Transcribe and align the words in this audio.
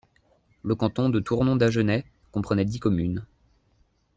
Le 0.63 0.73
canton 0.73 1.09
de 1.09 1.19
Tournon-d'Agenais 1.19 2.05
comprenait 2.31 2.65
dix 2.65 2.79
communes. 2.79 3.23